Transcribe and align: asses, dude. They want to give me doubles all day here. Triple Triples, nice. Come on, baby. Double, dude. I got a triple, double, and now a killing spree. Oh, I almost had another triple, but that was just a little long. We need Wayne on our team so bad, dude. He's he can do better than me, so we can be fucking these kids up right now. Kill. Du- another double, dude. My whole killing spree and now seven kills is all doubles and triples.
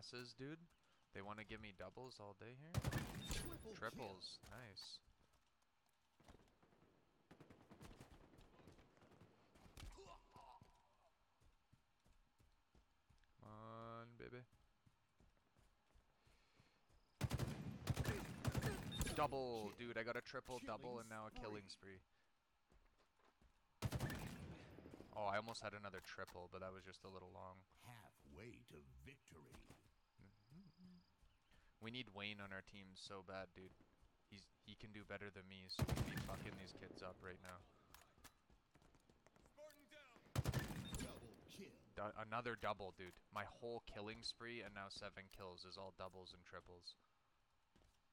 asses, 0.00 0.34
dude. 0.38 0.58
They 1.14 1.20
want 1.22 1.38
to 1.38 1.44
give 1.44 1.60
me 1.60 1.72
doubles 1.78 2.16
all 2.20 2.36
day 2.40 2.56
here. 2.60 2.72
Triple 3.32 3.72
Triples, 3.78 4.38
nice. 4.50 4.98
Come 13.40 13.48
on, 13.48 14.06
baby. 14.18 14.42
Double, 19.16 19.72
dude. 19.78 19.98
I 19.98 20.02
got 20.02 20.16
a 20.16 20.22
triple, 20.22 20.60
double, 20.66 21.00
and 21.00 21.08
now 21.10 21.26
a 21.26 21.40
killing 21.40 21.68
spree. 21.68 22.00
Oh, 25.16 25.26
I 25.26 25.36
almost 25.36 25.62
had 25.62 25.74
another 25.78 26.00
triple, 26.06 26.48
but 26.50 26.60
that 26.62 26.72
was 26.72 26.82
just 26.84 27.04
a 27.04 27.08
little 27.08 27.30
long. 27.34 27.56
We 31.90 31.98
need 32.06 32.14
Wayne 32.14 32.38
on 32.38 32.54
our 32.54 32.62
team 32.70 32.86
so 32.94 33.26
bad, 33.26 33.50
dude. 33.50 33.74
He's 34.30 34.46
he 34.62 34.78
can 34.78 34.94
do 34.94 35.02
better 35.02 35.26
than 35.26 35.42
me, 35.50 35.66
so 35.66 35.82
we 35.82 35.98
can 35.98 36.06
be 36.06 36.22
fucking 36.22 36.54
these 36.54 36.70
kids 36.78 37.02
up 37.02 37.18
right 37.18 37.42
now. 37.42 37.58
Kill. 41.50 41.74
Du- 41.98 42.14
another 42.22 42.54
double, 42.54 42.94
dude. 42.94 43.18
My 43.34 43.42
whole 43.42 43.82
killing 43.90 44.22
spree 44.22 44.62
and 44.62 44.70
now 44.70 44.86
seven 44.86 45.26
kills 45.34 45.66
is 45.66 45.74
all 45.74 45.90
doubles 45.98 46.30
and 46.30 46.46
triples. 46.46 46.94